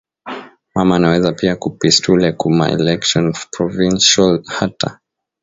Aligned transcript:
mama 0.75 0.95
anaweza 0.95 1.29
piya 1.37 1.53
ku 1.61 1.67
pistule 1.79 2.27
ku 2.39 2.47
ma 2.57 2.65
election 2.77 3.25
provincial 3.53 4.33
ata 4.65 4.89